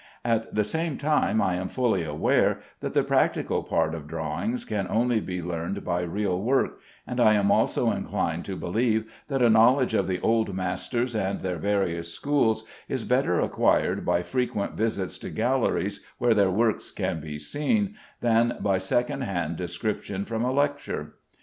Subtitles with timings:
[0.25, 4.87] At the same time I am fully aware that the practical part of drawing can
[4.89, 9.49] only be learned by real work; and I am also inclined to believe that a
[9.51, 15.19] knowledge of the old masters and their various schools is better acquired by frequent visits
[15.19, 20.51] to galleries where their works can be seen, than by second hand description from a
[20.51, 21.13] lecture.